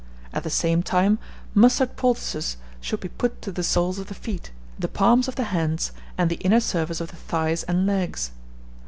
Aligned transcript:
At 0.33 0.41
the 0.41 0.49
same 0.49 0.81
time, 0.81 1.19
mustard 1.53 1.95
poultices 1.95 2.57
should 2.79 3.01
be 3.01 3.09
put 3.09 3.39
to 3.43 3.51
the 3.51 3.61
soles 3.61 3.99
of 3.99 4.07
the 4.07 4.15
feet, 4.15 4.49
the 4.79 4.87
palms 4.87 5.27
of 5.27 5.35
the 5.35 5.43
hands, 5.53 5.91
and 6.17 6.27
the 6.27 6.37
inner 6.37 6.59
surface 6.59 7.01
of 7.01 7.09
the 7.11 7.17
thighs 7.17 7.61
and 7.61 7.85
legs. 7.85 8.31